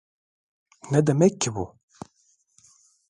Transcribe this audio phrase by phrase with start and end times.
[0.91, 1.79] Ne demek ki bu?